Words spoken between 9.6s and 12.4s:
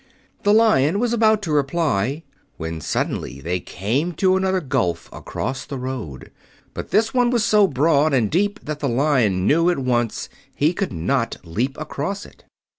at once he could not leap across